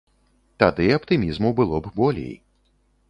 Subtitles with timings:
[0.63, 2.33] Тады аптымізму было б болей.